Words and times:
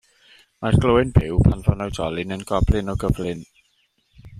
Mae'r 0.65 0.77
glöyn 0.85 1.11
byw, 1.19 1.37
pan 1.49 1.61
fo'n 1.69 1.85
oedolyn 1.87 2.37
yn 2.39 2.49
goblyn 2.55 2.95
o 2.95 2.97
gyflym. 3.05 3.49